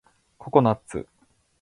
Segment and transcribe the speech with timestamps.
[0.39, 1.07] ココナッツ